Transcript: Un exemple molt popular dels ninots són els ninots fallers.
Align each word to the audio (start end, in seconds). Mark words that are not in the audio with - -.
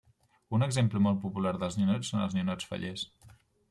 Un 0.57 0.65
exemple 0.67 1.03
molt 1.09 1.21
popular 1.27 1.53
dels 1.59 1.79
ninots 1.83 2.13
són 2.13 2.27
els 2.27 2.39
ninots 2.41 2.73
fallers. 2.75 3.09